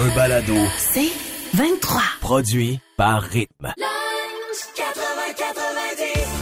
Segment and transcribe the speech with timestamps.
[0.00, 1.10] Un balado C'est
[1.54, 2.00] 23.
[2.20, 3.72] produit par Rythme.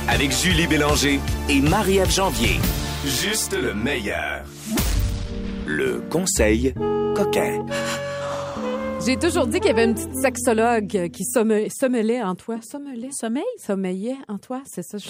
[0.08, 2.56] Avec Julie Bélanger et Marie-Ève Janvier.
[3.04, 4.44] Juste le meilleur.
[5.66, 6.72] Le conseil
[7.14, 7.64] coquin.
[9.04, 12.56] J'ai toujours dit qu'il y avait une petite sexologue qui somme- sommelait en toi.
[12.62, 13.10] Sommelait?
[13.12, 13.44] Sommeil?
[13.64, 14.98] Sommeillait en toi, c'est ça.
[14.98, 15.08] je-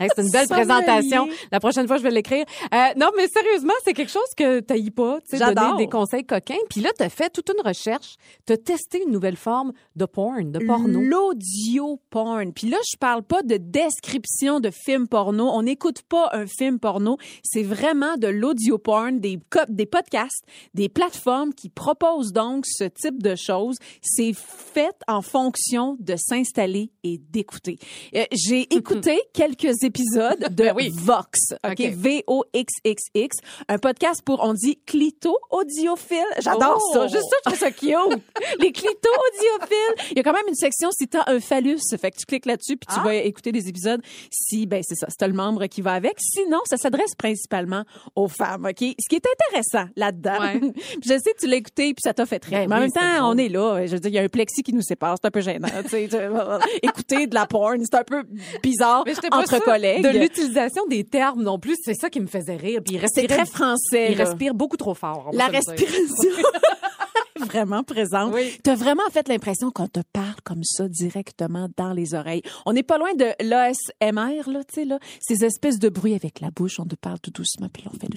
[0.00, 0.66] Hey, c'est une belle Sommelier.
[0.66, 1.28] présentation.
[1.50, 2.44] La prochaine fois, je vais l'écrire.
[2.72, 5.18] Euh, non, mais sérieusement, c'est quelque chose que t'haïs pas.
[5.28, 6.54] Tu sais, donner des conseils coquins.
[6.70, 8.16] Puis là, t'as fait toute une recherche.
[8.46, 11.00] T'as testé une nouvelle forme de porn, de porno.
[11.00, 12.52] L'audio porn.
[12.52, 15.48] Puis là, je parle pas de description de film porno.
[15.48, 17.16] On n'écoute pas un film porno.
[17.42, 23.22] C'est vraiment de l'audio porn, des, des podcasts, des plateformes qui proposent donc ce type
[23.22, 23.76] de choses.
[24.02, 27.78] C'est fait en fonction de s'installer et d'écouter.
[28.14, 30.70] Euh, J'ai écouté quelques épisodes de
[31.02, 31.78] Vox, OK?
[31.78, 33.36] V-O-X-X-X,
[33.68, 36.18] un podcast pour, on dit, clito audiophile.
[36.40, 36.92] J'adore Oh!
[36.94, 37.06] ça.
[37.08, 38.22] Juste ça, je trouve ça cute.
[38.60, 40.10] Les clitos audiophiles.
[40.12, 41.80] Il y a quand même une section si t'as un phallus.
[42.00, 45.06] Fait que tu cliques là-dessus puis tu vas écouter des épisodes si, ben, c'est ça,
[45.08, 46.14] c'est le membre qui va avec.
[46.18, 48.78] Sinon, ça s'adresse principalement aux femmes, OK?
[48.80, 50.40] Ce qui est intéressant là-dedans.
[50.40, 50.60] Ouais.
[51.04, 52.60] Je sais que tu l'as écouté puis ça t'a fait rire.
[52.60, 53.86] Ben Mais en oui, même temps, on est là.
[53.86, 55.16] Je veux dire, il y a un plexi qui nous sépare.
[55.20, 55.68] C'est un peu gênant.
[56.82, 58.24] Écouter de la porn, c'est un peu
[58.62, 60.02] bizarre Mais pas entre collègues.
[60.02, 62.80] De l'utilisation des termes non plus, c'est ça qui me faisait rire.
[62.84, 64.08] Puis il C'est respirait, très français.
[64.12, 64.24] il là.
[64.24, 65.30] respire beaucoup trop fort.
[65.32, 65.88] La respiration.
[67.46, 68.34] vraiment présente.
[68.34, 68.58] Oui.
[68.62, 72.42] Tu as vraiment fait l'impression qu'on te parle comme ça directement dans les oreilles.
[72.66, 74.98] On n'est pas loin de l'ASMR, là, tu sais, là.
[75.20, 78.08] Ces espèces de bruits avec la bouche, on te parle tout doucement, puis on fait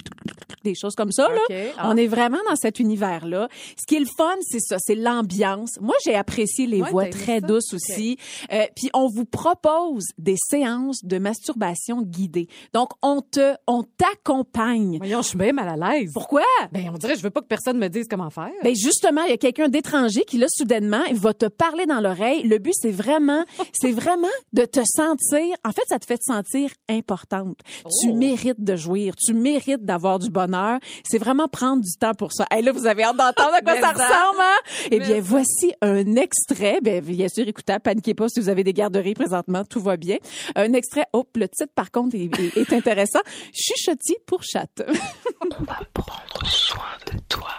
[0.63, 1.72] des, choses comme ça, là.
[1.78, 1.90] Ah.
[1.90, 3.47] On est vraiment dans cet univers-là.
[3.79, 5.79] Ce qui est le fun, c'est ça, c'est l'ambiance.
[5.79, 8.17] Moi, j'ai apprécié les Ouais, voix très douces aussi.
[8.51, 12.47] Euh, puis on vous propose des séances de masturbation guidée.
[12.73, 14.97] Donc, on te, on t'accompagne.
[14.97, 16.12] Voyons, je suis bien mal à l'aise.
[16.13, 16.44] Pourquoi?
[16.72, 18.51] Ben, on dirait, je veux pas que personne me dise comment faire.
[18.63, 22.44] Ben justement, il y a quelqu'un d'étranger qui là soudainement, va te parler dans l'oreille.
[22.44, 26.23] Le but c'est vraiment c'est vraiment de te sentir en fait ça te fait te
[26.23, 27.57] sentir importante.
[28.01, 30.79] Tu mérites de jouir, tu mérites d'avoir du bonheur.
[31.03, 32.45] C'est vraiment prendre du temps pour ça.
[32.57, 33.91] Et là vous avez hâte d'entendre à quoi ça ça.
[33.94, 34.88] ressemble hein?
[34.91, 38.73] Eh bien voici un extrait, ben bien sûr écoutable, paniquez pas si vous avez des
[38.73, 40.17] garderies présentement, tout va bien.
[40.55, 43.19] Un extrait, hop, le titre par contre est, est- est intéressant.
[43.53, 44.83] Chuchotis pour chatte.
[45.93, 47.49] Prendre soin de toi.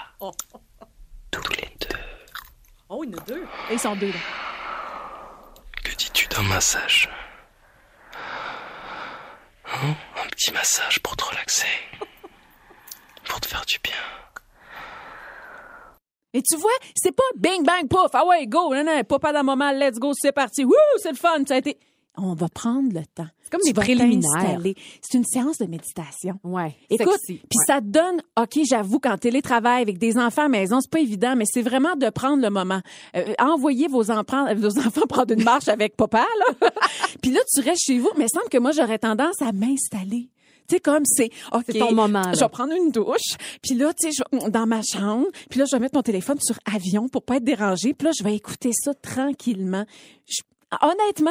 [1.30, 1.96] Tous les deux.
[2.88, 4.20] Oh, il y en a deux là.
[5.82, 7.09] Que dis-tu d'un massage
[9.66, 9.94] Hein?
[10.22, 11.66] Un petit massage pour te relaxer.
[13.25, 13.94] Pour te faire du bien.
[16.34, 19.32] Et tu vois, c'est pas bing bang pouf, ah ouais, go, non, non, pas pas
[19.32, 21.78] d'un moment, let's go, c'est parti, wouh, c'est le fun, ça a été.
[22.19, 23.27] On va prendre le temps.
[23.43, 24.61] C'est comme des préliminaires.
[25.00, 26.39] C'est une séance de méditation.
[26.45, 26.75] Ouais.
[26.91, 27.65] Écoute, puis Ouais.
[27.67, 31.34] ça te donne, OK, j'avoue, qu'en télétravail avec des enfants à maison, c'est pas évident,
[31.37, 32.81] mais c'est vraiment de prendre le moment.
[33.17, 36.27] Euh, envoyez vos, enfants, vos enfants prendre une marche avec papa,
[36.61, 36.71] là.
[37.23, 40.29] puis là, tu restes chez vous, mais il semble que moi, j'aurais tendance à m'installer.
[40.69, 41.62] Tu sais, comme c'est, OK.
[41.67, 42.33] C'est ton moment, là.
[42.34, 45.65] Je vais prendre une douche, puis là, tu sais, je- dans ma chambre, puis là,
[45.69, 48.37] je vais mettre mon téléphone sur avion pour pas être dérangée, puis là, je vais
[48.37, 49.84] écouter ça tranquillement.
[50.29, 50.43] Je-
[50.83, 51.31] honnêtement,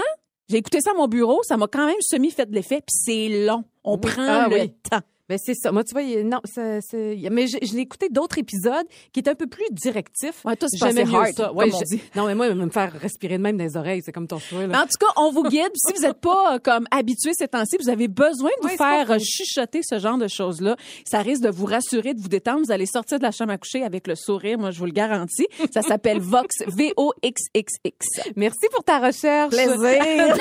[0.51, 2.93] j'ai écouté ça à mon bureau, ça m'a quand même semi fait de l'effet, puis
[2.93, 3.63] c'est long.
[3.83, 4.01] On Oui.
[4.01, 4.73] prend Ah le oui.
[4.89, 4.99] temps.
[5.31, 5.71] Ben c'est ça.
[5.71, 9.29] Moi, tu vois, non, ça- c'est- mais je, je l'ai écouté d'autres épisodes qui étaient
[9.29, 10.43] un peu plus directifs.
[10.43, 11.53] Ouais, toi, c'est pas hard, ça.
[11.53, 12.01] Ouais, comme on je- dit.
[12.17, 14.59] Non, mais moi, me faire respirer de même dans les oreilles, c'est comme ton choix.
[14.59, 14.79] Mais Là.
[14.81, 15.71] en tout cas, on vous guide.
[15.75, 18.75] si vous n'êtes pas euh, comme habitué ces temps-ci, vous avez besoin de vous Ouais,
[18.75, 20.75] faire euh, chuchoter ce genre de choses-là.
[21.05, 22.65] Ça risque de vous rassurer, de vous détendre.
[22.65, 24.57] Vous allez sortir de la chambre à coucher avec le sourire.
[24.59, 25.47] Moi, je vous le garantis.
[25.73, 28.05] Ça s'appelle Vox, V-O-X-X-X.
[28.35, 29.51] Merci pour ta recherche.
[29.51, 30.35] Plaisir.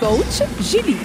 [0.00, 0.96] Coach Julie.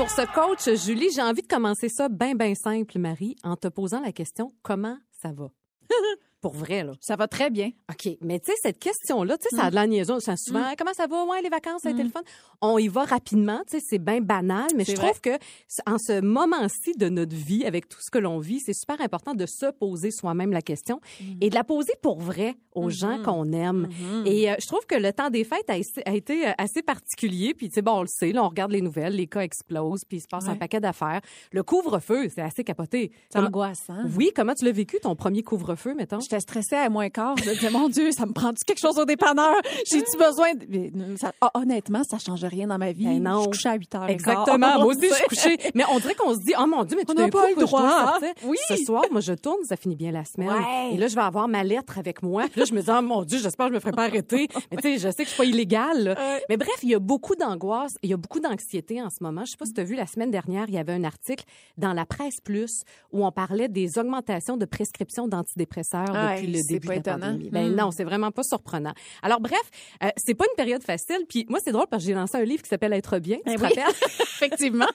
[0.00, 3.68] Pour ce coach, Julie, j'ai envie de commencer ça bien, bien simple, Marie, en te
[3.68, 5.50] posant la question comment ça va?
[6.40, 6.92] Pour vrai, là.
[7.00, 7.70] Ça va très bien.
[7.90, 8.16] OK.
[8.22, 10.20] Mais tu sais, cette question-là, tu sais, ça a de la niaison.
[10.20, 11.24] Ça, souvent, comment ça va?
[11.24, 12.22] Ouais, les vacances, ça a été le fun.
[12.62, 13.60] On y va rapidement.
[13.68, 15.38] Tu sais, c'est bien banal, mais je trouve que
[15.86, 19.34] en ce moment-ci de notre vie, avec tout ce que l'on vit, c'est super important
[19.34, 21.00] de se poser soi-même la question
[21.40, 23.88] et de la poser pour vrai aux gens qu'on aime.
[24.24, 27.54] Et euh, je trouve que le temps des fêtes a, été euh, assez particulier.
[27.54, 30.04] Puis, tu sais, bon, on le sait, là, on regarde les nouvelles, les cas explosent,
[30.04, 31.20] puis il se passe un paquet d'affaires.
[31.52, 33.12] Le couvre-feu, c'est assez capoté.
[33.30, 34.04] C'est angoissant.
[34.16, 36.20] Oui, comment tu l'as vécu, ton premier couvre-feu, mettons?
[36.30, 37.36] J'étais stressée à moins quart.
[37.38, 39.56] Je me disais, mon Dieu, ça me prend-tu quelque chose au dépanneur?
[39.90, 40.64] J'ai-tu besoin de...
[40.68, 43.06] Mais, ça- ah, honnêtement, ça change rien dans ma vie.
[43.06, 43.42] Ben non.
[43.42, 44.08] Je couchais à 8 heures.
[44.08, 44.74] Exactement.
[44.76, 45.58] Moi aussi, je suis couchée.
[45.74, 47.48] Mais on dirait qu'on se dit, oh mon Dieu, mais tout On n'a d'un pas
[47.50, 47.82] le droit,
[48.22, 48.28] hein?
[48.44, 48.56] Oui.
[48.68, 50.50] Ce soir, moi, je tourne, ça finit bien la semaine.
[50.50, 50.94] Ouais.
[50.94, 52.44] Et là, je vais avoir ma lettre avec moi.
[52.48, 54.46] Puis là, je me dis, oh mon Dieu, j'espère que je me ferai pas arrêter.
[54.70, 56.04] Mais tu sais, je sais que je suis pas illégale.
[56.04, 56.38] là.
[56.48, 59.44] Mais bref, il y a beaucoup d'angoisse, il y a beaucoup d'anxiété en ce moment.
[59.44, 61.44] Je sais pas si tu as vu, la semaine dernière, il y avait un article
[61.76, 62.82] dans la presse plus
[63.12, 67.06] où on parlait des augmentations de prescriptions d'antidépresseurs Ouais, depuis le c'est début pas de
[67.06, 67.26] la étonnant.
[67.32, 67.50] pandémie.
[67.50, 67.74] Ben Mm.
[67.76, 68.92] non, c'est vraiment pas surprenant.
[69.22, 69.60] Alors bref,
[70.02, 71.24] euh, c'est pas une période facile.
[71.28, 73.36] Puis moi, c'est drôle parce que j'ai lancé un livre qui s'appelle Être bien.
[73.38, 73.94] Tu Ben te rappelles?
[74.20, 74.86] Effectivement.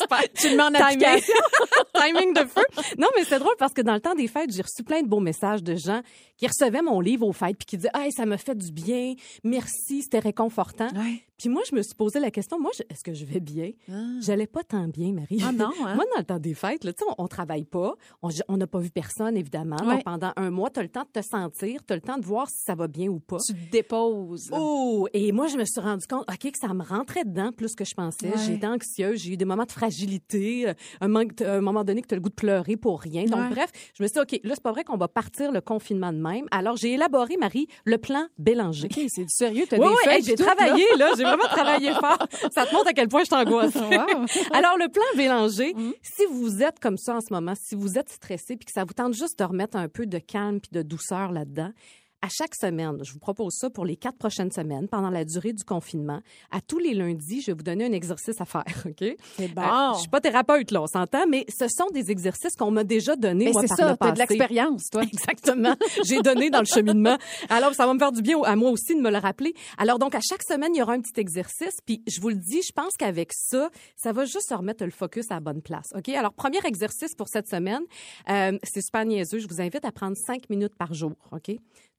[0.00, 0.20] Super.
[0.34, 1.20] Tu en Timing.
[1.94, 2.62] Timing de feu.
[2.98, 5.08] Non, mais c'est drôle parce que dans le temps des fêtes, j'ai reçu plein de
[5.08, 6.00] beaux messages de gens
[6.36, 9.14] qui recevaient mon livre aux fêtes puis qui disaient "Hey, ça m'a fait du bien.
[9.44, 11.22] Merci, c'était réconfortant." Ouais.
[11.38, 13.72] Puis moi, je me suis posé la question, moi, est-ce que je vais bien?
[14.20, 15.42] J'allais pas tant bien, Marie.
[15.44, 15.94] Ah non, hein?
[15.96, 18.90] Moi, dans le temps des fêtes, là, on, on travaille pas, on n'a pas vu
[18.90, 19.76] personne évidemment.
[19.84, 19.96] Ouais.
[19.96, 22.18] Donc, pendant un mois, tu as le temps de te sentir, tu as le temps
[22.18, 23.38] de voir si ça va bien ou pas.
[23.38, 24.50] Tu te déposes.
[24.52, 27.74] Oh, et moi, je me suis rendu compte, OK, que ça me rentrait dedans plus
[27.74, 28.26] que je pensais.
[28.28, 28.38] Ouais.
[28.46, 32.02] J'ai été anxieuse, j'ai eu des moments de fragilité, euh, un, manque- un moment donné
[32.02, 33.24] que tu as le goût de pleurer pour rien.
[33.24, 33.50] Donc, Ouais.
[33.50, 36.12] bref, je me suis dit, OK, là, c'est pas vrai qu'on va partir le confinement
[36.12, 36.46] de même.
[36.50, 38.88] Alors, j'ai élaboré, Marie, le plan Bélanger.
[38.90, 39.64] OK, c'est du sérieux.
[39.68, 40.44] T'as Oui, des oui, feuilles hey, j'ai là.
[40.54, 41.10] travaillé, là.
[41.16, 42.18] J'ai vraiment travaillé fort.
[42.54, 43.74] Ça te montre à quel point je t'angoisse.
[43.74, 44.26] Wow.
[44.52, 45.92] Alors, le plan Bélanger, Mm.
[46.02, 48.84] si vous êtes comme ça en ce moment, si vous êtes stressé puis que ça
[48.84, 51.72] vous tente juste de remettre un peu de calme de douceur là-dedans,
[52.22, 55.52] à chaque semaine, je vous propose ça pour les quatre prochaines semaines, pendant la durée
[55.52, 56.20] du confinement.
[56.52, 59.16] À tous les lundis, je vais vous donner un exercice à faire, OK?
[59.36, 59.62] C'est bon.
[59.62, 62.84] Euh, je suis pas thérapeute, là, on s'entend, mais ce sont des exercices qu'on m'a
[62.84, 64.34] déjà donnés, moi, c'est par ça, le t'as de passé.
[64.34, 65.02] l'expérience, toi.
[65.12, 65.74] Exactement.
[66.04, 67.18] J'ai donné dans le cheminement.
[67.48, 69.52] Alors, ça va me faire du bien à moi aussi de me le rappeler.
[69.76, 71.76] Alors, donc, à chaque semaine, il y aura un petit exercice.
[71.84, 74.92] Puis, je vous le dis, je pense qu'avec ça, ça va juste se remettre le
[74.92, 75.86] focus à la bonne place.
[75.96, 76.08] OK?
[76.10, 77.82] Alors, premier exercice pour cette semaine,
[78.30, 79.40] euh, c'est super niaiseux.
[79.40, 81.14] Je vous invite à prendre cinq minutes par jour.
[81.32, 81.50] OK?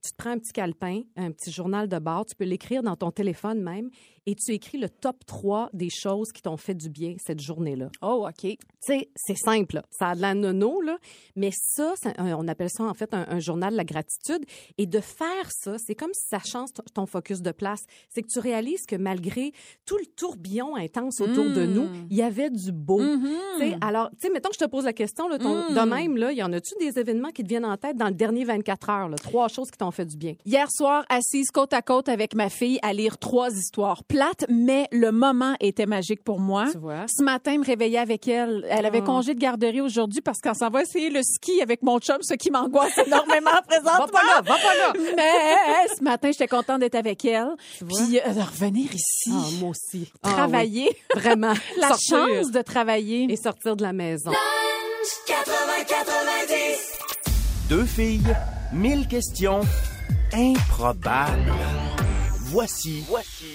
[0.04, 2.26] Tu te prends un petit calepin, un petit journal de bord.
[2.26, 3.90] Tu peux l'écrire dans ton téléphone même.
[4.25, 7.90] Et tu écris le top 3 des choses qui t'ont fait du bien cette journée-là.
[8.02, 8.42] Oh, OK.
[8.42, 9.75] Tu sais, c'est simple.
[9.75, 9.84] là.
[9.92, 10.98] Ça a de la nono, là.
[11.36, 14.46] Mais ça, ça- on appelle ça en fait un, un journal de la gratitude.
[14.78, 17.81] Et de faire ça, c'est comme si ça change ton focus de place.
[18.10, 19.52] C'est que tu réalises que malgré
[19.86, 23.00] tout le tourbillon intense autour de nous, il y avait du beau.
[23.60, 26.18] Sais, alors, tu sais, mettons que je te pose la question, là, ton, de même,
[26.18, 28.90] là, y en a-tu des événements qui te viennent en tête dans le dernier 24
[28.90, 29.10] heures?
[29.10, 30.36] Là, trois choses qui t'ont fait du bien.
[30.46, 34.88] Hier soir, assise côte à côte avec ma fille à lire trois histoires plates, mais
[34.92, 36.68] le moment était magique pour moi.
[36.71, 37.06] Tu vois?
[37.07, 38.63] Ce matin, me réveiller avec elle.
[38.69, 39.06] Elle avait Oh.
[39.06, 42.36] congé de garderie aujourd'hui parce qu'on s'en va essayer le ski avec mon chum, ce
[42.36, 44.06] qui m'angoisse énormément présentement.
[44.06, 44.94] Va pas là, va pas là!
[45.15, 47.48] Mais ce matin, j'étais contente d'être avec elle.
[47.80, 50.12] Puis euh, de revenir ici, Ah, moi aussi.
[50.21, 50.98] Ah, travailler, oui.
[51.19, 51.54] Vraiment.
[51.80, 53.25] la Sortir chance de travailler.
[53.31, 54.31] Et sortir de la maison.
[57.68, 58.21] Deux filles,
[58.74, 59.62] mille questions
[60.33, 61.51] improbables.
[62.54, 63.04] Voici,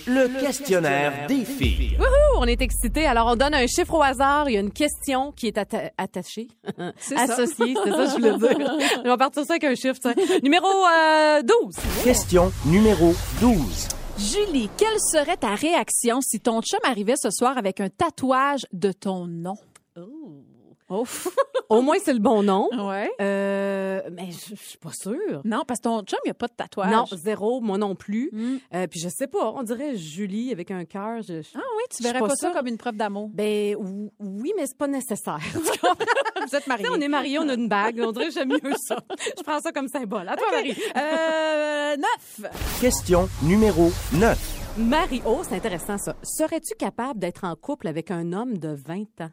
[0.08, 1.96] le, questionnaire des filles.
[2.00, 3.06] Wouhou, on est excités.
[3.06, 4.50] Alors, on donne un chiffre au hasard.
[4.50, 6.48] Il y a une question qui est atta- attachée,
[7.16, 7.76] associée.
[7.84, 8.76] C'est ça que je voulais dire.
[9.04, 10.00] On va partir ça avec un chiffre.
[10.00, 10.14] tiens.
[10.42, 11.76] Numéro euh, 12.
[12.02, 13.88] Question numéro 12.
[14.18, 18.90] Julie, quelle serait ta réaction si ton chum arrivait ce soir avec un tatouage de
[18.90, 19.54] ton nom?
[19.96, 20.42] Oh.
[21.68, 22.68] Au moins, c'est le bon nom.
[22.88, 23.10] Ouais.
[23.20, 25.42] Euh, mais je je suis pas sûre.
[25.44, 26.90] Non, parce que ton chum, il n'y a pas de tatouage.
[26.90, 28.30] Non, zéro, moi non plus.
[28.32, 28.56] Mm.
[28.74, 31.20] Euh, puis je sais pas, on dirait Julie avec un cœur.
[31.20, 33.28] je- je- Ah oui, tu verrais pas pas, ça comme une preuve d'amour.
[33.34, 35.40] Ben ou- oui, mais c'est pas nécessaire.
[35.52, 36.86] Vous êtes mariés.
[36.90, 38.00] on est mariés, on a une bague.
[38.02, 38.96] On dirait que j'aime mieux ça.
[39.36, 40.26] Je prends ça comme symbole.
[40.28, 40.74] À toi, Marie.
[40.96, 42.50] Euh, neuf.
[42.80, 44.38] Question numéro 9.
[44.78, 46.14] Marie, oh, c'est intéressant ça.
[46.22, 49.30] Serais-tu capable d'être en couple avec un homme de 20 ans?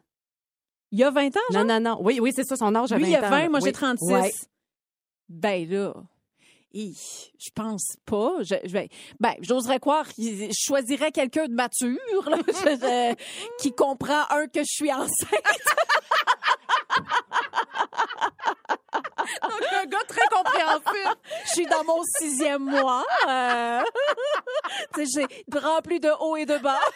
[0.96, 1.66] Il y a 20 ans, genre?
[1.66, 1.98] Non, non, non.
[2.02, 3.50] Oui, oui, c'est ça, son âge à 20 Lui, il y a 20, là.
[3.50, 3.66] moi, Oui.
[3.66, 4.14] j'ai 36.
[4.14, 4.32] Ouais.
[5.28, 5.94] Ben là,
[6.74, 8.38] je pense pas.
[8.44, 13.16] Je, je vais- ben, j'oserais croire qu'il je choisirais quelqu'un de mature, là, je- je-
[13.62, 15.10] qui comprend, un, que je suis enceinte.
[19.41, 21.15] Donc, un gars très compréhensif.
[21.46, 23.03] Je suis dans mon sixième mois.
[23.27, 23.82] euh,
[24.96, 26.79] tu sais, j'ai rempli de haut et de bas.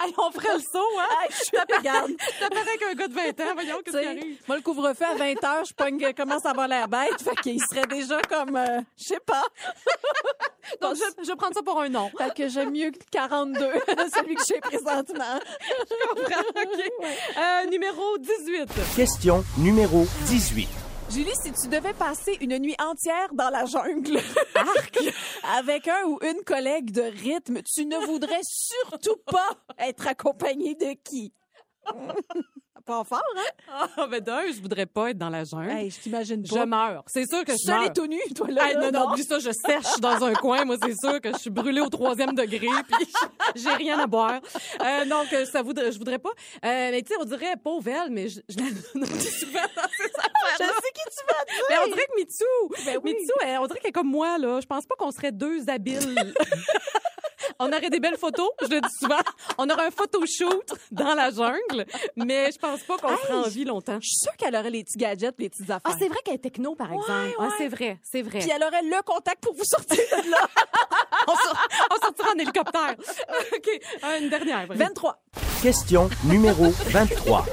[0.00, 1.06] Hey, on ferait le saut, hein?
[1.22, 2.12] Hey, je suis regarde.
[2.40, 3.54] T'apparais qu'un gars de 20 ans.
[3.54, 4.40] Voyons, qu'est-ce qui arrive?
[4.46, 7.20] Moi, le couvre-feu à 20 h je pogne commence à avoir l'air bête.
[7.22, 9.44] Fait qu'il serait déjà comme, euh, je sais pas.
[10.80, 12.10] Donc, je, je vais prendre ça pour un nom.
[12.16, 13.56] Fait que j'aime mieux que 42,
[14.14, 15.38] celui que j'ai présentement.
[16.12, 16.32] OK.
[17.36, 18.68] Euh, numéro 18.
[18.96, 20.68] Question numéro 18.
[21.10, 24.20] Julie, si tu devais passer une nuit entière dans la jungle
[25.58, 29.48] avec un ou une collègue de rythme, tu ne voudrais surtout pas
[29.78, 31.32] être accompagnée de qui?
[32.86, 33.86] Pas fort, hein?
[33.98, 35.68] Ah, ben d'un, je voudrais pas être dans la jungle.
[35.68, 36.64] Hey, je t'imagine je pas.
[36.64, 37.02] meurs.
[37.06, 37.92] C'est sûr que je Seule et meurs.
[37.92, 38.66] tout nu, toi, là.
[38.70, 40.64] Hey, non, non, oublie ça, je sèche dans un coin.
[40.64, 43.06] Moi, c'est sûr que je suis brûlée au troisième degré, puis
[43.56, 44.40] j'ai rien à boire.
[44.82, 46.30] Euh, donc, euh, ça voudrait, je voudrais pas.
[46.30, 49.28] Euh, mais tu sais, on dirait pauvre elle, mais je, je la souvent dans ces
[49.28, 51.64] Je sais qui tu vas dire.
[51.68, 52.44] Mais on dirait que Mitsu,
[52.86, 53.16] Ben oui.
[53.42, 54.60] Elle- on dirait qu'elle est comme moi, là.
[54.62, 56.32] Je pense pas qu'on serait deux habiles.
[57.60, 59.18] on aurait des belles photos, je le dis souvent.
[59.58, 61.86] On aurait un photoshoot dans la jungle,
[62.16, 63.98] mais je pense pas qu'on serait en vie longtemps.
[64.00, 65.80] Je suis sûre qu'elle aurait les petits gadgets, les petites affaires.
[65.84, 67.10] Ah, c'est vrai qu'elle est techno, par exemple.
[67.38, 67.48] Ah, ouais.
[67.58, 68.38] c'est vrai, c'est vrai.
[68.40, 70.38] Puis elle aurait le contact pour vous sortir de là.
[71.28, 72.94] on, sort- on sortira en hélicoptère.
[73.56, 73.68] OK,
[74.20, 74.66] une dernière.
[74.66, 74.76] vraie.
[74.76, 75.18] 23.
[75.62, 77.44] Question numéro 23.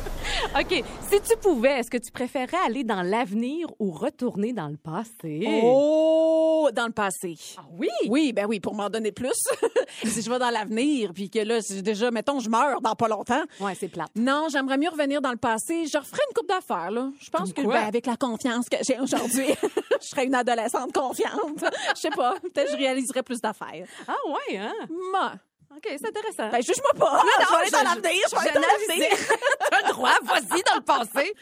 [0.59, 4.77] OK, si tu pouvais, est-ce que tu préférais aller dans l'avenir ou retourner dans le
[4.77, 5.43] passé?
[5.63, 7.35] Oh, dans le passé.
[7.57, 7.89] Ah oui?
[8.07, 9.33] Oui, ben oui, pour m'en donner plus.
[10.03, 13.07] si je vais dans l'avenir, puis que là, si déjà, mettons, je meurs dans pas
[13.07, 13.43] longtemps.
[13.59, 14.11] Ouais, c'est plate.
[14.15, 15.87] Non, j'aimerais mieux revenir dans le passé.
[15.87, 17.09] Je referais une coupe d'affaires, là.
[17.19, 19.47] Je pense Comme que, ben, avec la confiance que j'ai aujourd'hui,
[20.01, 21.63] je serais une adolescente confiante.
[21.95, 22.35] Je sais pas.
[22.39, 23.87] Peut-être que je réaliserais plus d'affaires.
[24.07, 24.73] Ah ouais, hein?
[25.11, 25.33] Moi.
[25.75, 26.49] OK, c'est intéressant.
[26.51, 27.21] Ben, juge-moi pas.
[27.39, 28.21] je vais aller dans l'avenir.
[28.29, 29.17] Je vais aller dans l'avenir.
[29.69, 31.33] T'as le droit, vas-y dans le passé.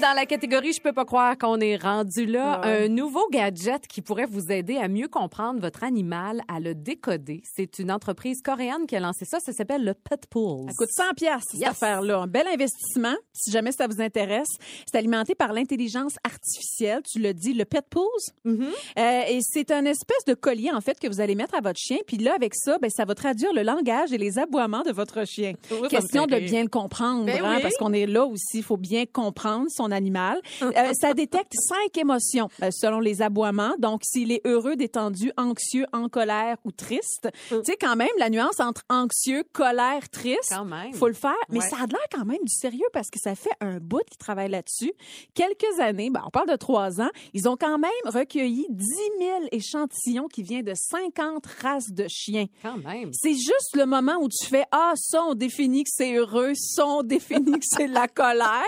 [0.00, 4.02] Dans la catégorie Je peux pas croire qu'on est rendu là, un nouveau gadget qui
[4.02, 7.42] pourrait vous aider à mieux comprendre votre animal, à le décoder.
[7.44, 9.38] C'est une entreprise coréenne qui a lancé ça.
[9.40, 10.66] Ça s'appelle le Pet Pool.
[10.70, 11.70] Ça coûte 100 pièces cette Yes.
[11.70, 12.18] affaire-là.
[12.20, 14.48] Un bel investissement, si jamais ça vous intéresse.
[14.90, 17.02] C'est alimenté par l'intelligence artificielle.
[17.10, 18.04] Tu le dis, le Pet Pools.
[18.46, 18.72] Mm-hmm.
[18.98, 21.78] Euh, et c'est un espèce de collier, en fait, que vous allez mettre à votre
[21.80, 21.96] chien.
[22.06, 25.26] Puis là, avec ça, ben, ça va traduire le langage et les aboiements de votre
[25.26, 25.54] chien.
[25.70, 27.62] Oui, Question de bien le comprendre, Ben hein, oui.
[27.62, 28.58] parce qu'on est là aussi.
[28.58, 30.40] Il faut bien comprendre son animal.
[30.74, 33.74] Euh, ça détecte cinq émotions euh, selon les aboiements.
[33.78, 37.28] Donc, s'il est heureux, détendu, anxieux, en colère ou triste.
[37.50, 37.56] Mm.
[37.56, 40.92] Tu sais, quand même, la nuance entre anxieux, colère, triste, même.
[40.94, 41.32] faut le faire.
[41.50, 41.68] Mais Ouais.
[41.68, 44.50] ça a l'air quand même du sérieux parce que ça fait un bout qu'ils travaillent
[44.50, 44.92] là-dessus.
[45.34, 48.86] Quelques années, ben, on parle de trois ans, ils ont quand même recueilli 10
[49.20, 52.46] 000 échantillons qui viennent de 50 races de chiens.
[52.62, 53.10] Quand même.
[53.12, 56.86] C'est juste le moment où tu fais ah ça on définit que c'est heureux, ça
[56.86, 58.62] on définit que c'est de la colère.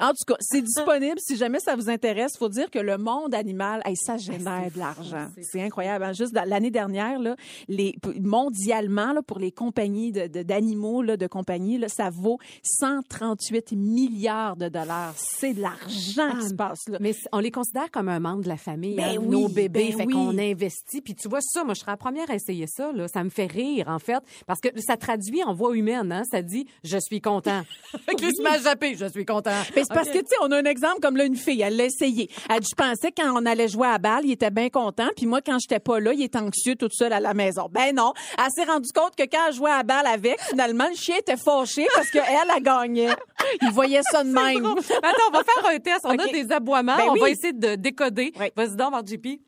[0.00, 2.36] En tout cas, c'est disponible si jamais ça vous intéresse.
[2.38, 5.28] Faut dire que le monde animal, hey, ça génère de l'argent.
[5.42, 6.04] C'est incroyable.
[6.04, 6.12] hein.
[6.12, 7.36] Juste l'année dernière là,
[7.68, 12.38] les mondialement là, pour les compagnies de- de- d'animaux là, de compagnie là, ça vaut
[12.62, 15.14] 138 milliards de dollars.
[15.16, 16.98] C'est de l'argent qui se passe là.
[17.00, 19.88] Mais on les considère comme un membre de la famille, Ben hein, oui, nos bébés.
[19.90, 20.12] ben fait oui.
[20.14, 21.00] qu'on investit.
[21.08, 22.92] Puis tu vois ça, moi je serais la première à essayer ça.
[22.92, 23.08] Là.
[23.08, 26.12] Ça me fait rire en fait, parce que ça traduit en voix humaine.
[26.12, 26.22] Hein?
[26.30, 27.62] Ça dit je suis content.
[28.06, 29.54] que l'image zappée, je suis content.
[29.74, 31.78] Mais c'est parce que, tu sais, on a un exemple comme là, une fille, elle
[31.78, 32.28] l'a essayé.
[32.50, 35.24] Elle dit, je pensais quand on allait jouer à balle, il était bien content, puis
[35.24, 37.70] moi, quand j'étais pas là, il était anxieux toute seule à la maison.
[37.70, 38.12] Ben non.
[38.36, 41.38] Elle s'est rendue compte que quand elle jouait à balle avec, finalement, le chien était
[41.38, 42.22] fâché parce qu'elle,
[42.54, 43.16] elle gagnait.
[43.62, 44.66] Il voyait ça de même.
[44.66, 46.00] Attends, on va faire un test.
[46.04, 46.96] On a des aboiements.
[46.98, 47.20] Ben on oui.
[47.20, 48.34] va essayer de décoder.
[48.38, 48.48] Oui.
[48.54, 49.40] Vas-y donc, JP.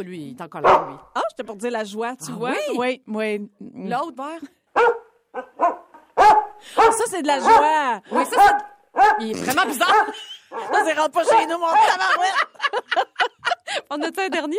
[0.00, 0.94] Oh, lui, il est en colère, lui.
[1.14, 2.52] Ah, j'étais pour dire la joie, tu Ah vois?
[2.74, 3.02] oui?
[3.06, 3.88] Oui, oui.
[3.90, 4.40] L'autre verre?
[6.16, 8.00] Ah, ça, c'est de la joie.
[8.10, 9.24] Oui, ça, c'est...
[9.24, 9.88] Il est vraiment bizarre.
[10.50, 13.06] Ça, c'est rentre pas chez nous, mon tabarouette.
[13.90, 14.58] On a-tu un dernier?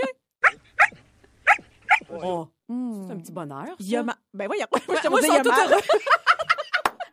[2.24, 3.65] Oh, c'est un petit bonheur.
[3.67, 3.75] ça.
[3.79, 4.15] Il y a ma...
[4.33, 4.48] Ben
[5.03, 5.69] Je moi, ils il y a tous mal.
[5.69, 5.81] heureux.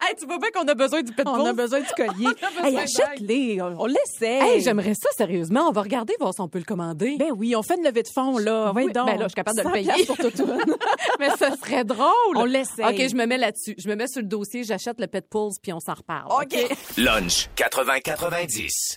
[0.09, 2.29] Hey, tu vois bien qu'on a besoin du pet On a besoin du collier.
[2.65, 3.61] Hey, achète-les.
[3.63, 4.39] On on l'essaie.
[4.41, 5.69] Hey, j'aimerais ça, sérieusement.
[5.69, 7.17] On va regarder, voir si on peut le commander.
[7.19, 8.73] Ben oui, on fait une levée de fonds, là.
[8.75, 9.07] Oui, Oui, donc.
[9.07, 10.07] ben là, je suis capable de le 100 payer.
[10.07, 10.31] pour tout.
[11.21, 12.09] Mais ça serait drôle.
[12.37, 12.85] On l'essaye.
[12.85, 13.75] OK, je me mets là-dessus.
[13.79, 16.29] Je me mets sur le dossier, j'achète le pet pulse, puis on s'en reparle.
[16.43, 16.57] OK.
[16.97, 18.97] Lunch 80-90.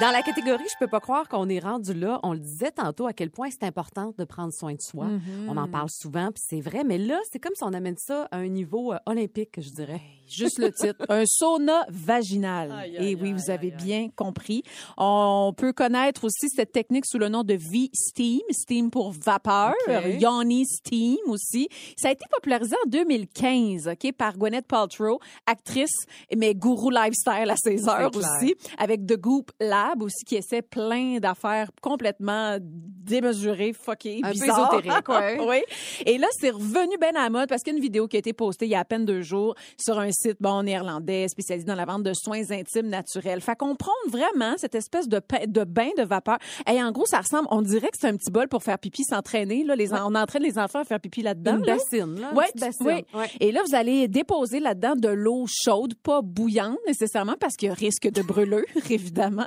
[0.00, 2.20] Dans la catégorie, je peux pas croire qu'on est rendu là.
[2.22, 5.04] On le disait tantôt à quel point c'est important de prendre soin de soi.
[5.04, 5.48] Mhm.
[5.50, 6.84] On en parle souvent, puis c'est vrai.
[6.84, 10.00] Mais là, c'est comme si on amène ça à un niveau euh, olympique, je dirais.
[10.30, 11.04] Juste le titre.
[11.08, 12.72] Un sauna vaginal.
[12.72, 14.62] Aïe, Et oui, aïe, vous avez bien compris.
[14.96, 18.40] On peut connaître aussi cette technique sous le nom de V-Steam.
[18.50, 19.74] Steam pour vapeur.
[19.88, 20.20] OK.
[20.20, 21.68] Yoni Steam aussi.
[21.96, 26.04] Ça a été popularisé en 2015, OK, par Gwyneth Paltrow, actrice,
[26.36, 31.18] mais gourou lifestyle à ses heures aussi, avec The Goop Lab aussi, qui essaie plein
[31.18, 32.58] d'affaires complètement
[33.00, 34.72] démesurées, fuckées, Un peu bizarres.
[34.72, 35.38] ésotérique, ouais.
[35.48, 35.62] oui.
[36.06, 38.16] Et là, c'est revenu bien à la mode parce qu'il y a une vidéo qui
[38.16, 41.26] a été postée il y a à peine deux jours sur un site bon néerlandais
[41.28, 43.40] spécialisé dans la vente de soins intimes naturels.
[43.40, 46.38] Fait qu'on prend vraiment cette espèce de, de bain de vapeur.
[46.70, 49.02] Et en gros, ça ressemble, on dirait que c'est un petit bol pour faire pipi
[49.04, 49.64] s'entraîner.
[49.64, 51.58] Là, les, On entraîne les enfants à faire pipi là-dedans.
[51.58, 51.76] Une là.
[51.76, 52.28] bassine, là.
[52.32, 52.86] une Ouais, petite bassine.
[52.86, 53.18] oui.
[53.20, 53.30] Ouais.
[53.40, 57.70] Et là, vous allez déposer là-dedans de l'eau chaude, pas bouillante nécessairement, parce qu'il y
[57.70, 59.46] a risque de brûlure, évidemment.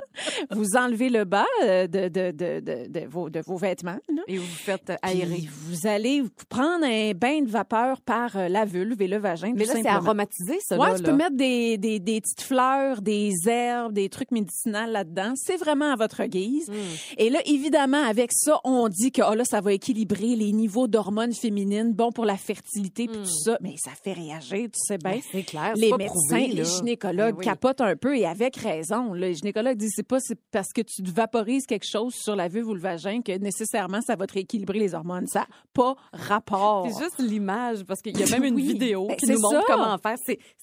[0.50, 3.98] Vous enlevez le bas euh, de, de, de, de, de vos, de vos vêtements.
[4.08, 4.22] là.
[4.26, 5.48] Et vous faites euh, Puis aérer.
[5.68, 9.52] Vous allez prendre un bain de vapeur par euh, la vulve et le vagin.
[9.54, 10.96] Mais là, c'est aromatisé, ça, Ouais, là.
[10.96, 11.08] tu là.
[11.10, 15.32] peux mettre des, des, des petites fleurs, des herbes, des trucs médicinaux là-dedans.
[15.36, 16.68] C'est vraiment à votre guise.
[16.68, 16.74] Hmm.
[17.18, 20.86] Et là, évidemment, avec ça, on dit que oh là, ça va équilibrer les niveaux
[20.88, 23.58] d'hormones féminines, bon pour la fertilité, puis tout ça.
[23.60, 25.12] Mais ça fait réagir, tu sais bien.
[25.12, 27.44] Ben, c'est clair, Les médecins, prouvé, les gynécologues Ben oui.
[27.44, 29.12] capotent un peu et avec raison.
[29.12, 29.28] là.
[29.28, 30.18] Les gynécologues disent c'est pas
[30.50, 34.16] parce que tu vaporises quelque chose sur la vulve ou le vagin que nécessairement ça
[34.16, 35.26] va te rééquilibrer les hormones.
[35.26, 36.86] Ça pas rapport.
[36.90, 38.62] C'est juste l'image, parce qu'il y a même une Oui.
[38.68, 39.62] vidéo Ben, qui nous montre ça.
[39.66, 40.16] comment faire.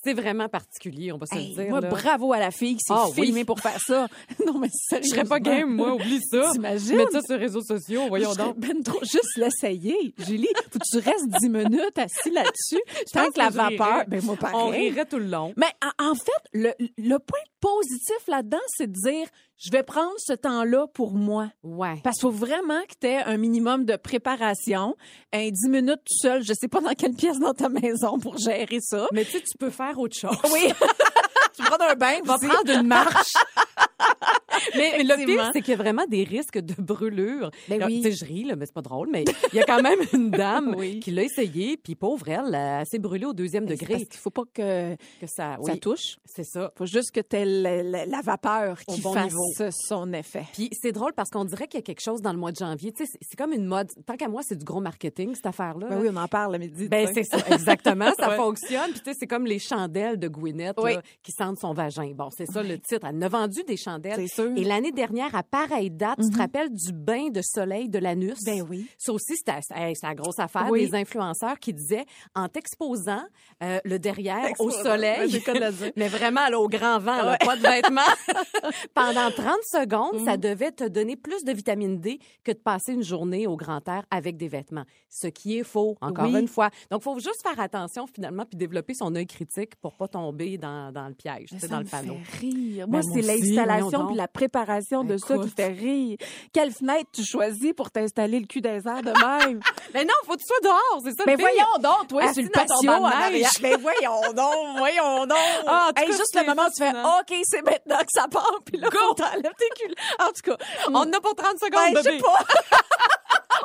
[0.04, 1.70] C'est, vraiment particulier, on va se Hey, le dire.
[1.70, 1.90] moi, là.
[1.90, 3.25] bravo à la fille qui s'est Ah oui.
[3.25, 4.08] filmée pour faire ça.
[4.46, 4.70] non, mais.
[4.92, 6.50] Je serais pas game, moi, oublie ça.
[6.54, 6.98] T'imagines?
[6.98, 8.58] Mettre ça sur les réseaux sociaux, voyons donc.
[8.58, 10.13] ben trop juste l'essayer.
[10.18, 12.82] Julie, faut que tu restes 10 minutes assis là-dessus.
[13.13, 13.75] Tant que la que rirais.
[13.78, 14.56] vapeur, ben moi pareil.
[14.58, 15.54] On rirait tout le long.
[15.58, 15.68] Mais
[16.00, 19.28] en, en fait, le, le point positif là-dedans, c'est de dire,
[19.63, 21.51] je vais prendre ce temps-là pour moi.
[21.63, 22.00] Ouais.
[22.03, 24.96] Parce qu'il faut vraiment que tu aies un minimum de préparation.
[25.32, 28.38] Un 10 minutes tout seul, je sais pas dans quelle pièce dans ta maison pour
[28.39, 29.08] gérer ça.
[29.13, 30.38] Mais tu sais, tu peux faire autre chose.
[30.51, 30.74] Oui.
[31.56, 33.34] tu prends un bain, Va puis prendre une marche.
[34.75, 37.51] mais, mais le pire, c'est qu'il y a vraiment des risques de brûlure.
[37.70, 38.01] Ben oui.
[38.03, 40.29] Sais, je ris, là, mais c'est pas drôle, mais il y a quand même une
[40.31, 41.00] dame Oui.
[41.00, 43.93] qui l'a essayé, puis pauvre elle, elle s'est brûlée au deuxième C'est degré.
[43.96, 46.17] Parce qu'il faut pas que Que ça, touche.
[46.25, 46.72] c'est ça.
[46.77, 49.72] faut juste que tu aies la, la- la vapeur Au qui bon fasse niveau.
[49.72, 50.43] son effet.
[50.53, 52.58] Puis c'est drôle parce qu'on dirait qu'il y a quelque chose dans le mois de
[52.58, 52.91] janvier.
[52.91, 53.89] Tu sais, c'est- comme une mode.
[54.05, 55.88] Tant qu'à moi, c'est du gros marketing, cette affaire-là.
[55.89, 56.88] Ben oui, on en parle à midi.
[56.88, 58.12] Ben, c'est ça, exactement.
[58.17, 58.36] Ça Ouais.
[58.36, 58.91] fonctionne.
[58.91, 60.96] Puis, tu sais, c'est comme les chandelles de Gwyneth Oui.
[60.96, 62.12] là, qui sentent son vagin.
[62.15, 63.08] Bon, c'est ça le titre.
[63.10, 64.15] Elle a vendu des chandelles.
[64.28, 64.58] C'est sûr.
[64.58, 68.43] Et l'année dernière, à pareille date, tu te rappelles du bain de soleil de l'anus?
[68.45, 68.88] Ben oui.
[68.97, 70.88] Ça aussi, c'était hey, la grosse affaire Oui.
[70.89, 73.23] des influenceurs qui disaient, en t'exposant
[73.63, 75.41] euh, le derrière au soleil,
[75.95, 77.38] mais vraiment là, au grand vent, là, Ouais.
[77.45, 78.01] pas de vêtements,
[78.93, 80.25] pendant 30 secondes, Mm.
[80.25, 83.88] ça devait te donner plus de vitamine D que de passer une journée au grand
[83.88, 84.86] air avec des vêtements.
[85.10, 86.39] Ce qui est faux, encore Oui.
[86.39, 86.69] une fois.
[86.89, 90.58] Donc, il faut juste faire attention finalement puis développer son œil critique pour pas tomber
[90.58, 92.17] dans, dans le piège, Ça dans me le panneau.
[92.23, 92.88] fait rire.
[92.88, 95.54] Ben, Moi, c'est l'installation puis la préparation de ça qui Écoute.
[95.56, 96.17] fait rire.
[96.54, 99.12] Quelle fenêtre tu choisis pour t'installer le cul airs de
[99.46, 99.60] même?
[99.94, 102.34] Mais non, faut que tu sois dehors, c'est ça Mais le voyons donc, toi, Assis
[102.36, 103.48] sur le patio en neige.
[103.62, 105.38] Mais voyons donc, voyons donc.
[105.67, 106.89] Ah, Hey, juste le moment où tu fais.
[106.91, 109.96] OK, c'est maintenant que ça part, puis là, faut t'enlèves tes culs.
[110.20, 110.58] En tout cas,
[110.89, 112.24] On en a pour 30 secondes, ben, je sais bébé.
[112.24, 112.46] pas.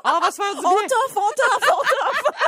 [0.16, 0.86] On va se faire du On bien.
[0.86, 2.45] t'offre, on t'offre, on t'offre.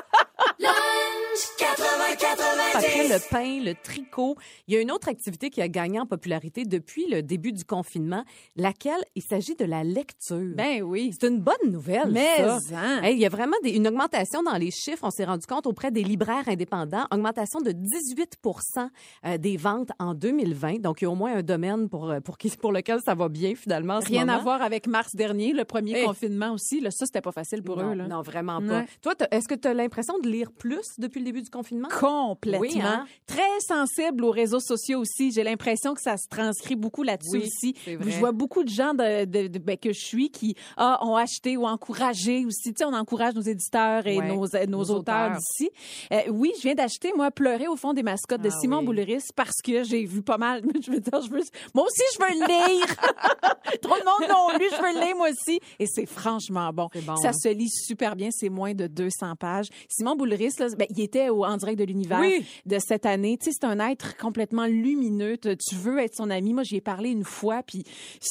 [2.79, 4.37] Après le pain, le tricot,
[4.67, 7.65] il y a une autre activité qui a gagné en popularité depuis le début du
[7.65, 8.25] confinement,
[8.57, 10.55] laquelle il s'agit de la lecture.
[10.55, 11.11] Ben oui.
[11.19, 12.11] c'est une bonne nouvelle.
[12.11, 12.79] Mais, ça.
[12.79, 13.03] hein.
[13.03, 15.03] Hey, il y a vraiment des- une augmentation dans les chiffres.
[15.05, 18.89] On s'est rendu compte auprès des libraires indépendants, augmentation de 18%
[19.27, 20.81] euh, des ventes en 2020.
[20.81, 23.15] Donc, il y a au moins un domaine pour, euh, pour, qui, pour lequel ça
[23.15, 23.99] va bien finalement.
[24.01, 26.05] Rien à voir avec mars dernier, le premier Hey.
[26.05, 26.81] confinement aussi.
[26.81, 27.95] Là, ça, c'était pas facile pour non, eux.
[27.95, 28.07] Là.
[28.09, 28.81] non, vraiment pas.
[28.81, 28.87] Ouais.
[29.03, 31.89] Toi, est-ce que tu as l'impression de lire plus depuis le début du confinement?
[31.89, 32.61] Complètement.
[32.61, 33.07] Oui, hein?
[33.27, 35.33] Très sensible aux réseaux sociaux aussi.
[35.33, 37.75] J'ai l'impression que ça se transcrit beaucoup là-dessus Oui, aussi.
[37.87, 41.17] Je vois beaucoup de gens de, de- de- ben, que je suis qui ah, ont
[41.17, 42.73] acheté ou encouragé aussi.
[42.73, 45.71] Tu sais, on encourage nos éditeurs et Ouais, nos, euh, nos, nos auteurs, d'ici.
[46.13, 48.87] Euh, oui, je viens d'acheter, moi, Pleurer au fond des mascottes de Ah Simon oui.
[48.87, 50.63] Bouliris parce que j'ai vu pas mal.
[50.83, 51.43] Je veux dire, je veux...
[51.75, 52.87] Moi aussi, je veux le lire.
[53.83, 55.61] Trop de monde non lu, je veux le lire moi aussi.
[55.79, 56.89] Et c'est franchement bon.
[57.23, 57.33] Ça hein?
[57.33, 58.29] se lit super bien.
[58.31, 59.69] C'est moins de 200 pages.
[59.89, 62.21] Simon Bouliris, là, ben, il était au, en direct de l'univers.
[62.21, 62.45] Oui.
[62.67, 63.39] De cette année.
[63.39, 65.37] Tu sais, c'est un être complètement lumineux.
[65.39, 66.55] Tu veux être son ami.
[66.55, 67.85] Moi, j'y ai parlé une fois, puis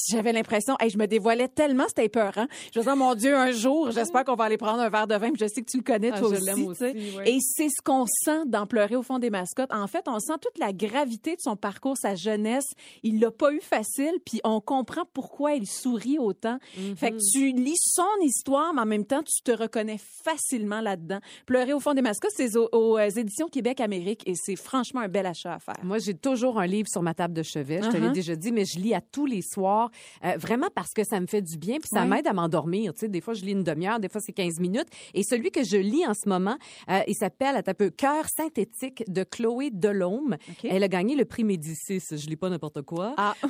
[0.10, 2.34] j'avais l'impression, hey, je me dévoilais tellement, c'était peur.
[2.38, 2.48] Hein?
[2.74, 5.16] Je me disais, mon Dieu, un jour, j'espère qu'on va aller prendre un verre de
[5.16, 5.32] vin.
[5.32, 6.86] Puis je sais que tu le connais Ah, toi je aussi.
[7.26, 9.72] Et c'est ce qu'on sent dans pleurer au fond des mascottes.
[9.74, 12.68] En fait, on sent toute la gravité de son parcours, sa jeunesse.
[13.04, 16.60] Il l'a pas eu facile, puis on comprend pourquoi il sourit autant.
[16.96, 21.20] Fait que tu lis son histoire, mais en même temps, tu te reconnais facilement là-dedans.
[21.46, 25.02] Pleurer au fond des mascottes, c'est aux, aux, euh, éditions Québec Amérique et c'est franchement
[25.02, 25.76] un bel achat à faire.
[25.84, 27.82] Moi, j'ai toujours un livre sur ma table de chevet.
[27.84, 28.14] Je te l'ai Uh-huh.
[28.14, 29.90] déjà dit, mais je lis à tous les soirs,
[30.24, 32.94] euh, vraiment parce que ça me fait du bien, puis ça m'aide à m'endormir.
[32.94, 34.88] Tu sais, des fois, je lis une demi-heure, des fois, c'est 15 minutes.
[35.14, 36.58] Et celui que je lis en ce moment,
[36.90, 40.38] euh, il s'appelle, à peu, Cœur synthétique de Chloé Delhomme.
[40.64, 42.02] Elle a gagné le prix Médicis.
[42.12, 43.14] Je lis pas n'importe quoi.
[43.18, 43.34] Ah.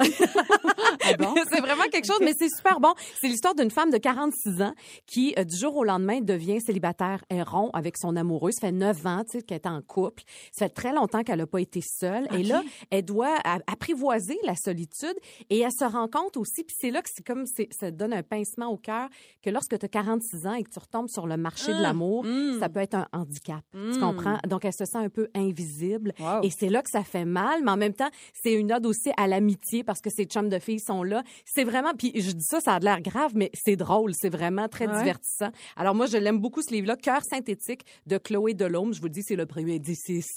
[1.51, 2.93] c'est vraiment quelque chose, mais c'est super bon.
[3.19, 4.73] C'est l'histoire d'une femme de 46 ans
[5.05, 8.51] qui, euh, du jour au lendemain, devient célibataire et rond avec son amoureux.
[8.51, 10.23] Ça fait 9 ans tu sais, qu'elle est en couple.
[10.51, 12.27] Ça fait très longtemps qu'elle n'a pas été seule.
[12.33, 13.35] Et là, elle doit
[13.67, 15.15] apprivoiser la solitude
[15.49, 18.23] et elle se rend compte aussi, puis c'est là que c'est comme, ça donne un
[18.23, 19.09] pincement au cœur,
[19.41, 21.81] que lorsque tu as 46 ans et que tu retombes sur le marché de Ah,
[21.81, 22.59] l'amour, mm.
[22.59, 23.61] ça peut être un handicap.
[23.71, 23.99] Tu Mm.
[23.99, 24.37] comprends?
[24.47, 26.13] Donc, elle se sent un peu invisible.
[26.19, 26.41] Wow.
[26.43, 29.11] Et c'est là que ça fait mal, mais en même temps, c'est une ode aussi
[29.17, 31.23] à l'amitié parce que ces chums de filles sont là.
[31.45, 34.67] C'est vraiment, puis je dis ça, ça a l'air grave, mais c'est drôle, c'est vraiment
[34.67, 34.97] très Ouais.
[34.99, 35.49] divertissant.
[35.75, 38.93] Alors moi, je l'aime beaucoup ce livre-là, Cœur synthétique de Chloé Delhomme.
[38.93, 39.79] Je vous le dis, c'est le premier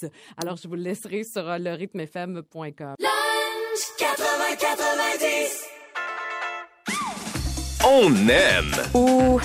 [0.01, 0.09] D6.
[0.41, 2.95] Alors je vous le laisserai sur euh, lerythmefm.com.
[7.83, 8.71] On aime.
[8.93, 9.39] Ou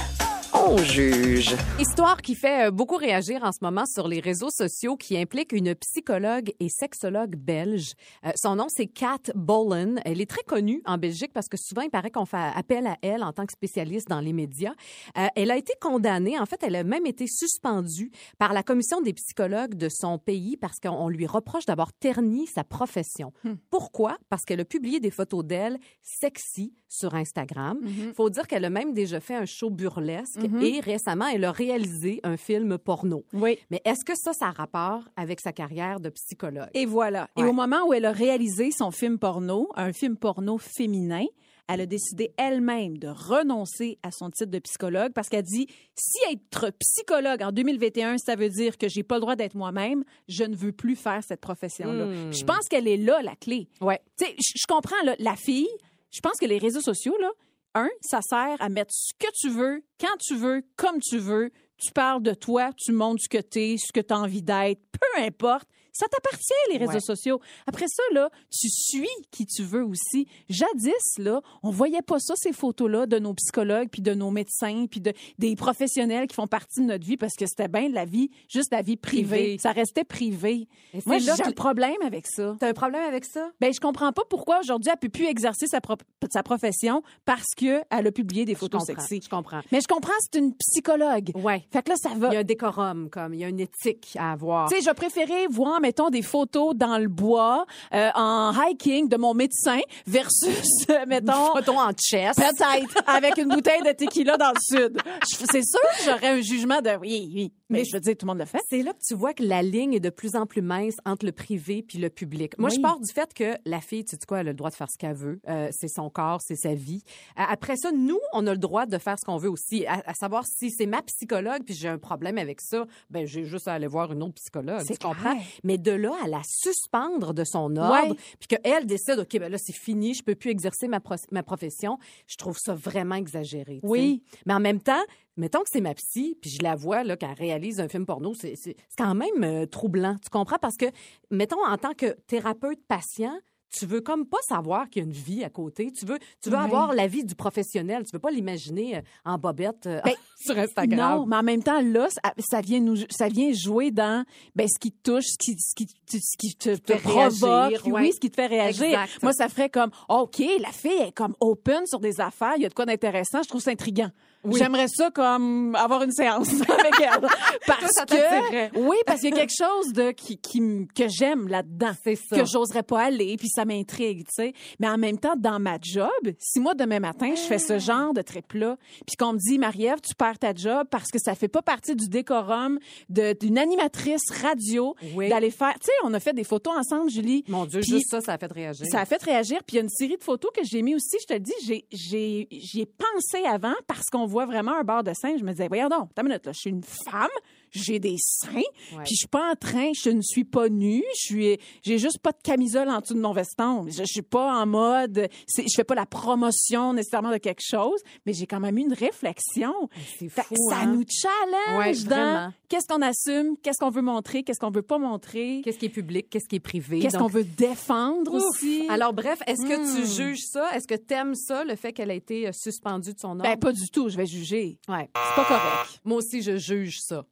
[0.66, 1.54] on juge.
[1.78, 5.52] Histoire qui fait euh, beaucoup réagir en ce moment sur les réseaux sociaux qui implique
[5.52, 7.92] une psychologue et sexologue belge.
[8.24, 10.00] Euh, son nom, c'est Kat Bolen.
[10.04, 12.96] Elle est très connue en Belgique parce que souvent, il paraît qu'on fait appel à
[13.02, 14.74] elle en tant que spécialiste dans les médias.
[15.16, 16.38] Euh, elle a été condamnée.
[16.38, 20.56] En fait, elle a même été suspendue par la commission des psychologues de son pays
[20.56, 23.32] parce qu'on lui reproche d'avoir terni sa profession.
[23.70, 24.18] Pourquoi?
[24.28, 27.78] Parce qu'elle a publié des photos d'elle sexy sur Instagram.
[27.84, 30.64] Il faut dire qu'elle a même déjà fait un show burlesque Mhm.
[30.64, 33.24] et récemment, elle a réalisé un film porno.
[33.32, 33.58] Oui.
[33.70, 36.68] Mais est-ce que ça, ça a rapport avec sa carrière de psychologue?
[36.74, 37.28] Et voilà.
[37.36, 41.24] Et au moment où elle a réalisé son film porno, un film porno féminin,
[41.68, 45.66] elle a décidé elle-même de renoncer à son titre de psychologue parce qu'elle dit
[45.96, 50.04] si être psychologue en 2021, ça veut dire que j'ai pas le droit d'être moi-même,
[50.28, 52.06] je ne veux plus faire cette profession-là.
[52.06, 52.32] Hmm.
[52.32, 53.68] Je pense qu'elle est là la clé.
[53.80, 54.00] Ouais.
[54.18, 55.68] Tu sais, je je comprends là, la fille.
[56.10, 57.30] Je pense que les réseaux sociaux là,
[57.76, 61.50] un, ça sert à mettre ce que tu veux, quand tu veux, comme tu veux.
[61.78, 64.42] Tu parles de toi, tu montres ce que tu es, ce que tu as envie
[64.42, 65.68] d'être, peu importe.
[65.98, 67.00] Ça t'appartient, les réseaux Ouais.
[67.00, 67.40] sociaux.
[67.66, 70.26] Après ça, là, tu suis qui tu veux aussi.
[70.48, 74.86] Jadis, là, on voyait pas ça, ces photos-là, de nos psychologues, puis de nos médecins,
[74.90, 77.94] puis de, des professionnels qui font partie de notre vie, parce que c'était bien de
[77.94, 79.26] la vie, juste la vie privée.
[79.26, 79.58] Privée.
[79.58, 80.68] Ça restait privé.
[80.94, 82.54] Et Moi, là j'ai un problème avec ça.
[82.60, 83.50] T'as un problème avec ça?
[83.60, 85.96] Ben, je comprends pas pourquoi aujourd'hui elle peut plus exercer sa, pro-
[86.30, 89.02] sa profession parce que elle a publié des Je photos comprends.
[89.02, 89.20] sexy.
[89.24, 89.60] Je comprends.
[89.72, 91.30] Mais je comprends, c'est une psychologue.
[91.34, 91.64] Ouais.
[91.72, 92.28] Fait que là, ça va.
[92.28, 93.34] Il y a un décorum, comme.
[93.34, 94.68] Il y a une éthique à avoir.
[94.68, 99.16] Tu sais, je préférais voir, mettons, des photos dans le bois, euh, en hiking de
[99.16, 102.40] mon médecin versus, euh, mettons, Photo en chest.
[102.40, 104.98] peut-être, avec une bouteille de tequila dans le sud.
[105.22, 107.52] C'est sûr que j'aurais un jugement de oui, oui.
[107.68, 108.60] Mais, Mais je veux dire, tout le monde le fait.
[108.70, 111.26] C'est là que tu vois que la ligne est de plus en plus mince entre
[111.26, 112.56] le privé puis le public.
[112.58, 112.76] Moi, Oui.
[112.76, 114.76] je pars du fait que la fille, tu sais quoi, elle a le droit de
[114.76, 115.40] faire ce qu'elle veut.
[115.48, 117.02] Euh, c'est son corps, c'est sa vie.
[117.34, 119.84] Après ça, nous, on a le droit de faire ce qu'on veut aussi.
[119.86, 123.44] À, à savoir si c'est ma psychologue puis j'ai un problème avec ça, ben j'ai
[123.44, 124.84] juste à aller voir une autre psychologue.
[124.86, 125.32] Tu comprends?
[125.32, 125.42] clair.
[125.64, 129.58] Mais de là à la suspendre de son ordre, puis qu'elle décide, ok, ben là
[129.58, 131.98] c'est fini, je peux plus exercer ma, pro- ma profession.
[132.26, 133.80] Je trouve ça vraiment exagéré.
[133.82, 134.22] Oui.
[134.46, 135.02] Mais en même temps,
[135.36, 138.34] mettons que c'est ma psy, puis je la vois là qu'elle réalise un film porno,
[138.34, 138.56] c'est
[138.96, 140.16] quand même euh, troublant.
[140.22, 140.58] Tu comprends?
[140.60, 140.86] Parce que,
[141.30, 143.38] mettons, en tant que thérapeute patient,
[143.76, 145.90] tu veux comme pas savoir qu'il y a une vie à côté.
[145.90, 146.64] Tu veux, tu veux Oui.
[146.64, 148.04] avoir la vie du professionnel.
[148.04, 151.18] Tu veux pas l'imaginer euh, en bobette euh, Ben, sur Instagram.
[151.18, 154.78] Non, mais en même temps, là, ça, vient nous, ça vient jouer dans ben, ce
[154.78, 158.02] qui te touche, ce qui, ce qui, ce qui te, te fait réagir, provoque, ouais.
[158.02, 158.84] oui, ce qui te fait réagir.
[158.84, 159.22] Exact.
[159.22, 162.66] Moi, ça ferait comme, OK, la fille est comme open sur des affaires, il y
[162.66, 164.10] a de quoi d'intéressant, je trouve ça intriguant.
[164.46, 164.58] Oui.
[164.58, 167.28] J'aimerais ça comme avoir une séance avec elle.
[167.66, 170.60] Parce que, oui, parce qu'il y a quelque chose de, qui, qui
[170.94, 171.92] que j'aime là-dedans.
[172.04, 172.36] C'est ça.
[172.36, 174.52] Que j'oserais pas aller, puis ça m'intrigue, tu sais.
[174.80, 177.58] Mais en même temps, dans ma job, si moi, demain matin, je fais Ah.
[177.58, 181.18] ce genre de trip-là, puis qu'on me dit, Marie-Ève, tu perds ta job parce que
[181.18, 182.78] ça fait pas partie du décorum
[183.08, 185.28] d'une animatrice radio Oui.
[185.28, 185.74] d'aller faire...
[185.74, 187.44] Tu sais, on a fait des photos ensemble, Julie.
[187.48, 188.86] Mon Dieu, juste ça, ça a fait réagir.
[188.90, 189.58] ça a fait réagir.
[189.66, 191.16] Puis il y a une série de photos que j'ai mis aussi.
[191.20, 194.84] Je te le dis, j'ai, j'ai, j'y ai pensé avant parce qu'on voit vraiment un
[194.84, 195.36] bar de sein.
[195.38, 197.30] Je me disais, voyons donc, une minute, là, je suis une femme,
[197.72, 198.62] j'ai des seins,
[199.04, 202.18] puis je suis pas en train, je ne suis pas nue, je suis, j'ai juste
[202.20, 203.84] pas de camisole en dessous de mon veston.
[203.88, 208.00] Je, je suis pas en mode, je fais pas la promotion nécessairement de quelque chose,
[208.24, 209.72] mais j'ai quand même eu une réflexion.
[210.18, 210.86] C'est fou, ça hein?
[210.94, 212.52] nous challenge Ouais, dans vraiment.
[212.68, 215.90] qu'est-ce qu'on assume, qu'est-ce qu'on veut montrer, qu'est-ce qu'on veut pas montrer, Qu'est-ce qui est
[215.90, 217.00] public, qu'est-ce qui est privé?
[217.00, 218.42] qu'est-ce qu'on veut défendre Ouf.
[218.42, 218.86] aussi?
[218.88, 220.06] Alors bref, est-ce que tu Hmm.
[220.06, 220.74] juges ça?
[220.76, 223.42] Est-ce que tu aimes ça, le fait qu'elle a été euh, suspendue de son ordre?
[223.42, 224.78] ben pas du tout, je vais juger.
[224.88, 225.08] ouais.
[225.14, 226.00] C'est pas correct.
[226.04, 227.24] Moi aussi, je juge ça.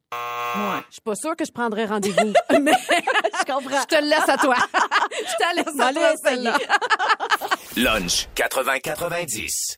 [0.55, 0.81] Ouais.
[0.89, 3.81] Je suis pas sûre que je prendrais rendez-vous, mais je comprends.
[3.81, 4.55] Je te le laisse à toi.
[5.11, 6.57] je te laisse à toi, celle-là.
[7.75, 9.77] Lunch 80-90.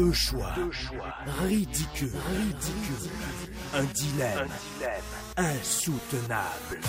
[0.00, 0.54] Deux choix.
[1.42, 2.10] Ridicule.
[2.30, 3.10] Ridicule.
[3.74, 4.48] Un dilemme.
[5.36, 6.80] Insoutenable.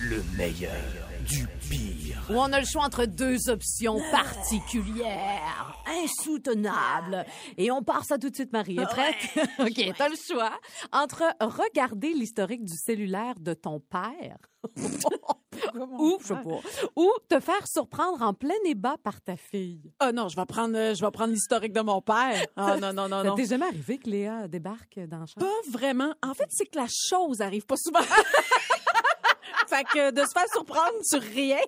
[0.00, 2.22] Le meilleur du pire.
[2.30, 7.24] Où on a le choix entre deux options particulières, insoutenables.
[7.56, 8.78] Et on part ça tout de suite, Marie.
[8.78, 9.16] Es prête?
[9.58, 10.52] OK, t'as le choix
[10.92, 14.38] entre regarder l'historique du cellulaire de ton père
[15.74, 16.60] ou, je sais pas,
[16.96, 19.92] ou te faire surprendre en plein ébat par ta fille.
[20.00, 22.44] Ah non, je vais prendre, euh, je vais prendre l'historique de mon père.
[22.56, 23.34] Ah non, non, non, Ça non.
[23.36, 25.38] t'est jamais arrivé que Léa débarque dans le champ?
[25.40, 26.12] Pas vraiment.
[26.22, 28.00] En fait, c'est que la chose arrive pas souvent.
[29.68, 31.58] fait que de se faire surprendre sur rien,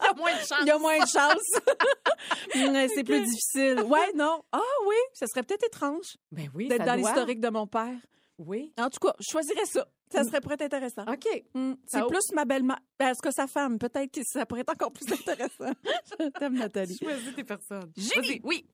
[0.00, 0.58] Il y a moins de chance.
[0.62, 1.60] il y a moins de chance.
[2.54, 3.80] Mm, c'est plus difficile.
[3.82, 4.42] Ouais, non.
[4.52, 7.96] Ah oui, ça serait peut-être étrange Ben oui, d'être dans l'historique de mon père.
[8.38, 8.72] Oui.
[8.78, 9.86] En tout cas, je choisirais ça.
[10.12, 11.04] Ça serait peut-être intéressant.
[11.08, 11.44] OK.
[11.54, 12.78] Mm, C'est plus ma belle-mère.
[12.98, 13.78] Ben, Est-ce que sa femme?
[13.78, 15.72] Peut-être que ça pourrait être encore plus intéressant.
[16.20, 16.98] Je t'aime, Nathalie.
[17.02, 17.90] Choisis tes personnes.
[17.96, 18.40] Julie.
[18.44, 18.66] Oui.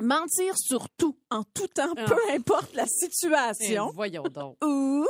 [0.00, 2.04] Mentir sur tout, en tout temps, Ah.
[2.06, 3.90] peu importe la Eh, situation.
[3.94, 4.56] voyons donc.
[4.64, 5.04] Ou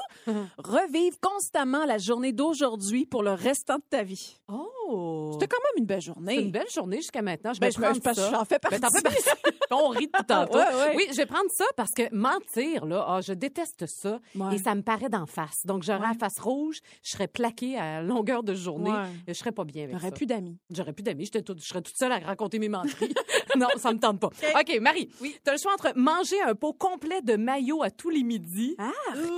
[0.59, 4.37] revivre constamment la journée d'aujourd'hui pour le restant de ta vie.
[4.49, 5.31] Oh!
[5.35, 6.35] C'était quand même une belle journée.
[6.37, 7.53] C'est une belle journée jusqu'à maintenant.
[7.55, 8.31] Je Ben, vais me- prendre ça.
[8.31, 8.97] j'en fais Ben, partie.
[8.97, 9.23] fais partie.
[9.71, 10.59] On rit depuis tantôt.
[10.59, 10.97] Ouais, ouais.
[10.97, 14.21] Oui, je vais prendre ça parce que mentir, là, ah, je déteste ça.
[14.35, 14.57] Ouais.
[14.57, 15.65] Et ça me paraît d'en face.
[15.65, 18.93] Donc, j'aurais la face rouge, je serais plaquée à longueur de journée.
[19.27, 20.15] Et je serais pas bien avec J'aurais ça.
[20.17, 20.59] plus d'amis.
[20.71, 21.25] J'aurais plus d'amis.
[21.25, 21.31] Je
[21.63, 23.15] serais toute seule à raconter mes menteries.
[23.59, 24.29] non, ça me tente pas.
[24.29, 25.37] OK, Marie, oui.
[25.45, 28.77] tu as le choix entre manger un pot complet de maillot à tous les midis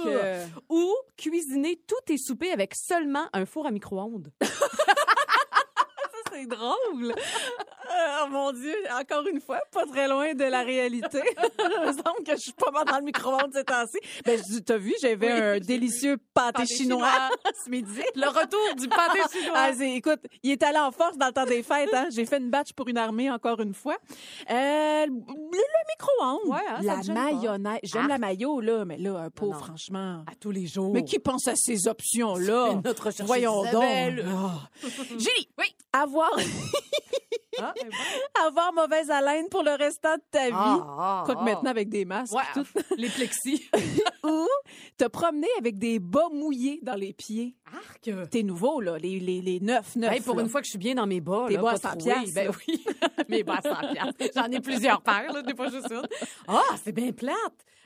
[0.06, 4.30] Euh, ou cuisiner tous tes soupers avec seulement un four à micro-ondes.
[6.32, 7.14] c'est drôle.
[8.24, 11.20] Oh mon Dieu, encore une fois, pas très loin de la réalité.
[11.58, 13.98] Il me semble que je suis pas mal dans le micro-ondes ces temps-ci.
[14.24, 15.40] Ben, t'as vu, j'avais Oui.
[15.40, 17.30] un délicieux pâté, Pâté chinois, chinois.
[17.64, 18.02] ce midi.
[18.14, 19.54] Le retour du pâté chinois.
[19.56, 21.92] Ah, écoute, il est allé en force dans le temps des fêtes.
[21.92, 22.08] Hein?
[22.14, 23.96] J'ai fait une batch pour une armée encore une fois.
[24.50, 27.80] Euh, le, le micro-ondes, Ouais, hein, la mayonnaise.
[27.82, 28.08] J'aime Ah.
[28.08, 29.58] la mayo, là, mais là, un pot, non.
[29.58, 30.24] franchement.
[30.30, 30.92] à tous les jours.
[30.92, 32.80] Mais qui pense à ces options-là?
[32.84, 33.84] Notre Voyons donc.
[33.84, 34.68] Ah.
[35.10, 35.66] Julie, oui.
[35.92, 36.30] Avoir,
[37.60, 37.90] Ah, ben.
[38.46, 40.52] avoir mauvaise haleine pour le restant de ta vie.
[40.54, 41.44] Ah, Quoique ah.
[41.44, 42.34] maintenant avec des masques.
[42.34, 42.66] Ouais, tout.
[42.96, 43.68] les plexis.
[44.24, 44.46] Ou
[44.96, 47.56] te promener avec des bas mouillés dans les pieds.
[47.66, 48.10] Arc.
[48.30, 50.12] T'es nouveau, là, les, les, les neufs, neufs.
[50.12, 50.42] Hey, pour là.
[50.42, 51.98] une fois que je suis bien dans mes bas, Tes là, bas pas à 100
[51.98, 52.12] troués.
[52.12, 52.84] piastres, Ben oui,
[53.28, 54.24] mes bas à 100 piastres.
[54.34, 56.06] J'en ai plusieurs paires, là, des pas juste une.
[56.48, 57.36] Ah, c'est bien plate.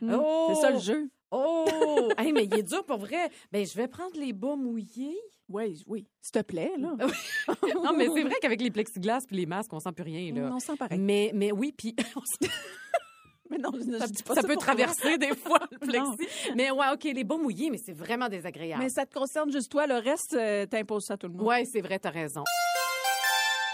[0.00, 0.52] Mm, Oh.
[0.54, 1.08] C'est ça le jeu.
[1.30, 2.08] Oh!
[2.16, 3.30] hey, mais il est dur pour vrai.
[3.52, 5.18] Ben, je vais prendre les bas mouillés.
[5.48, 6.06] Oui, oui.
[6.20, 6.94] S'il te plaît, là.
[7.84, 10.50] non, mais c'est vrai qu'avec les plexiglas puis les masques, on sent plus rien, là.
[10.52, 10.98] On sent pareil.
[10.98, 11.94] Mais, mais oui, puis
[13.50, 16.52] Mais non, je, je ça, dis pas ça ça peut traverser des fois le plexi.
[16.54, 18.82] Mais ouais, OK, les bas mouillés, mais c'est vraiment désagréable.
[18.82, 19.86] Mais ça te concerne juste toi.
[19.86, 21.46] Le reste, euh, t'imposes ça à tout le monde.
[21.46, 22.44] Ouais, c'est vrai, t'as raison.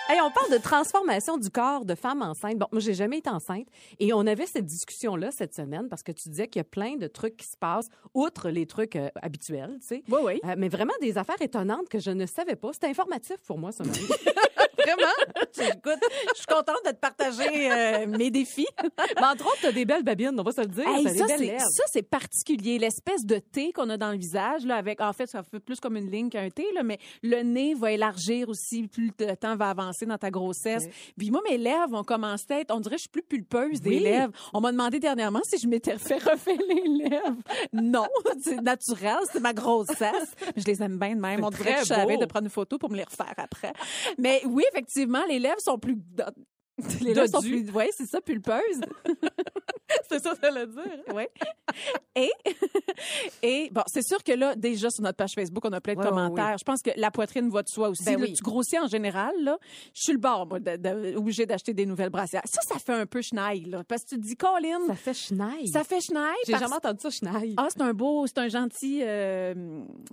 [0.07, 2.59] Hey, on parle de transformation du corps de femme enceinte.
[2.59, 3.67] Bon, moi, j'ai jamais été enceinte.
[3.99, 6.97] Et on avait cette discussion-là cette semaine parce que tu disais qu'il y a plein
[6.97, 10.05] de trucs qui se passent, outre les trucs euh, habituels, tu sais.
[10.11, 10.41] Oui, oui.
[10.45, 12.75] Euh, mais vraiment des affaires étonnantes que je ne savais pas.
[12.75, 14.07] C'était informatif pour moi, ça, Marie.
[14.77, 15.71] vraiment?
[15.75, 16.01] Écoute,
[16.33, 18.67] je suis contente de te partager euh, mes défis.
[19.17, 20.87] Mais entre autres, t'as des belles babines, on va se le dire.
[20.89, 21.61] Hey, ça, c'est, lèvres.
[21.61, 22.79] ça, c'est particulier.
[22.79, 25.81] L'espèce de T qu'on a dans le visage, là, avec, en fait, ça fait plus
[25.81, 29.57] comme une ligne qu'un T, là, mais le nez va élargir aussi plus le temps
[29.57, 30.85] va avancer dans ta grossesse.
[31.17, 33.91] Puis moi, mes lèvres vont commencer à être, on dirait je suis plus pulpeuse des
[33.91, 34.01] Oui.
[34.01, 34.33] lèvres.
[34.53, 37.37] On m'a demandé dernièrement si je m'étais fait refaire les lèvres.
[37.73, 38.07] Non,
[38.43, 40.35] c'est naturel, c'est ma grossesse.
[40.57, 41.43] Je les aime bien de même.
[41.45, 43.73] On dirait que je savais de prendre une photo pour me les refaire après.
[44.19, 45.97] Mais oui, effectivement, les lèvres sont plus...
[47.01, 47.71] Les lèvres sont plus...
[47.75, 48.81] Oui, c'est ça, pulpeuses.
[50.09, 51.03] C'est ça, ça le dire.
[51.15, 51.25] Oui.
[52.17, 52.31] Et,
[53.43, 55.99] et bon, c'est sûr que là, déjà sur notre page Facebook, on a plein de
[56.01, 56.57] Ouais, commentaires.
[56.59, 58.05] Je pense que la poitrine va de soi aussi.
[58.05, 58.27] Ben là.
[58.27, 58.33] oui.
[58.35, 59.59] Tu grossis en général, là.
[59.95, 62.43] Je suis le bord, moi, de- de- obligée d'acheter des nouvelles brassières.
[62.47, 63.83] Ça, ça fait un peu schneil, là.
[63.87, 64.87] Parce que tu te dis, Colin.
[64.87, 65.69] Ça fait schneil.
[65.69, 66.23] Ça fait schneil.
[66.47, 67.55] J'ai parce- jamais entendu ça, schneil.
[67.57, 69.01] Ah, c'est un beau, c'est un gentil.
[69.03, 69.55] euh,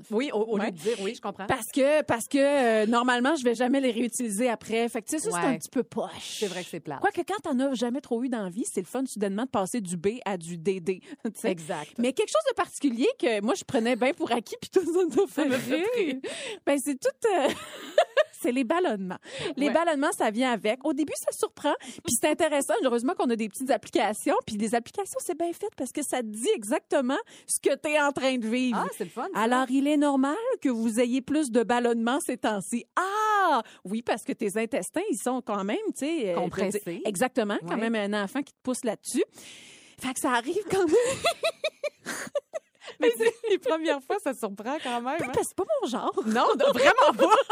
[0.10, 0.66] Oui, au, au Ouais.
[0.68, 1.46] lieu de dire oui, je comprends.
[1.48, 4.88] Parce que, parce que euh, normalement, je vais jamais les réutiliser après.
[4.90, 6.38] Fait que, tu sais, ça, c'est un petit peu poche.
[6.40, 6.98] C'est vrai que c'est plat.
[7.02, 9.96] Quoique, quand t'en as jamais trop eu d'envie, c'est le fun soudainement de passer du
[9.96, 11.00] B à du DD.
[11.46, 11.94] Exact.
[11.98, 15.00] Mais quelque chose de particulier que moi, je prenais bien pour acquis, puis tout ça
[15.16, 16.16] nous fait rire.
[16.66, 17.28] Ben, c'est tout...
[17.34, 17.48] euh,
[18.42, 19.20] c'est les ballonnements.
[19.56, 19.74] Les Ouais.
[19.74, 20.84] ballonnements, ça vient avec.
[20.84, 22.74] Au début, ça surprend, puis c'est intéressant.
[22.84, 26.22] Heureusement qu'on a des petites applications, puis les applications, c'est bien fait parce que ça
[26.22, 28.84] te dit exactement ce que tu es en train de vivre.
[28.84, 29.28] Ah, c'est le fun.
[29.36, 32.86] Alors, il est normal que vous ayez plus de ballonnements ces temps-ci.
[32.96, 33.04] Ah!
[33.86, 36.30] Oui, parce que tes intestins, ils sont quand même, tu sais...
[36.32, 36.82] euh, Compressés.
[36.86, 37.58] dire, Exactement.
[37.68, 37.90] Quand Ouais.
[37.90, 39.24] même un enfant qui te pousse là-dessus.
[40.00, 40.96] Fait que ça arrive quand même.
[43.00, 45.08] Mais c'est- les premières fois, ça surprend quand même.
[45.08, 45.16] hein.
[45.20, 46.14] Parce que c'est pas mon genre.
[46.26, 47.36] Non, vraiment pas.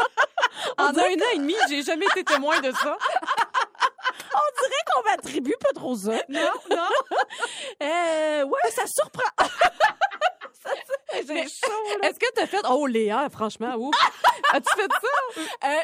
[0.78, 2.96] En un an et demi, j'ai jamais été témoin de ça.
[4.34, 6.12] On dirait qu'on m'attribue pas trop ça.
[6.28, 6.88] Non, non.
[7.82, 9.46] Euh, ouais, ça surprend.
[11.14, 12.08] J'ai chaud, là.
[12.08, 12.60] Est-ce que t'as fait...
[12.68, 13.94] Oh, Léa, franchement, ouf.
[14.52, 15.68] As-tu fait ça?
[15.68, 15.74] Euh,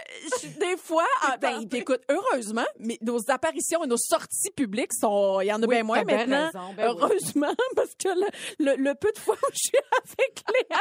[0.42, 5.40] je- des fois, ah, ben, écoute, heureusement, mais nos apparitions et nos sorties publiques sont,
[5.40, 6.46] il y en a Oui, bien moins t'as bien maintenant.
[6.46, 6.96] raison, ben oui.
[7.00, 8.26] heureusement, parce que le,
[8.58, 10.80] le, le peu de fois où je suis avec Léa,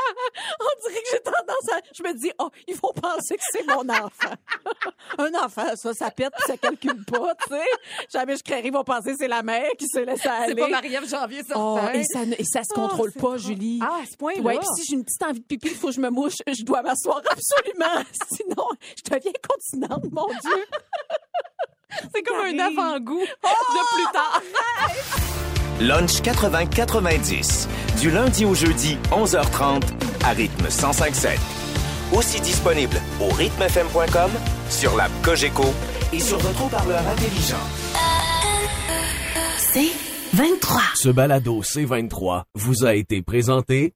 [0.59, 3.67] on dirait que j'ai tendance à, je me dis, oh, ils vont penser que c'est
[3.67, 4.33] mon enfant.
[5.19, 7.65] Un enfant, ça, ça pète puis ça calcule pas, tu sais.
[8.11, 10.47] Jamais je créerais, ils vont penser que c'est la mère qui se laisse aller.
[10.49, 11.53] C'est pas Marie-Ève Janvier, ça.
[11.57, 13.79] Oh, et ça, ne- et ça se Oh, contrôle pas, Julie.
[13.83, 15.93] Ah, à ce Ouais, puis si j'ai une petite envie de pipi, il faut que
[15.93, 18.03] je me mouche, je dois m'asseoir absolument.
[18.35, 18.67] Sinon,
[18.97, 20.65] je deviens continente, mon Dieu.
[22.13, 24.41] C'est comme un avant-goût de plus tard.
[25.79, 27.67] Lunch 80-90.
[27.99, 29.81] Du lundi au jeudi, 11h30,
[30.25, 31.37] à rythme 105.7.
[32.13, 34.31] Aussi disponible au rythmefm.com,
[34.69, 35.65] sur l'app Cogeco
[36.11, 37.55] et sur votre haut-parleur intelligent.
[39.57, 39.91] C'est
[40.33, 40.81] 23.
[40.95, 43.93] Ce balado C23 vous a été présenté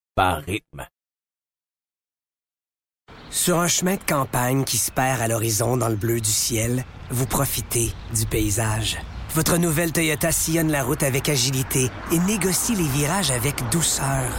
[3.32, 6.84] Sur un chemin de campagne qui se perd à l'horizon dans le bleu du ciel,
[7.10, 8.98] vous profitez du paysage.
[9.34, 14.30] Votre nouvelle Toyota sillonne la route avec agilité et négocie les virages avec douceur.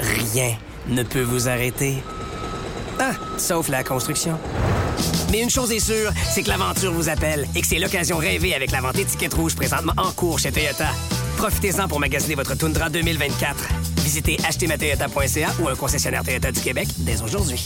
[0.00, 0.56] Rien
[0.88, 2.02] ne peut vous arrêter.
[3.38, 4.38] Sauf la construction.
[5.30, 8.54] Mais une chose est sûre, c'est que l'aventure vous appelle et que c'est l'occasion rêvée
[8.54, 10.88] avec la vente étiquette rouge présentement en cours chez Toyota.
[11.36, 13.56] Profitez-en pour magasiner votre Tundra 2024.
[13.98, 17.64] Visitez achetermatoyota.ca ou un concessionnaire Toyota du Québec dès aujourd'hui.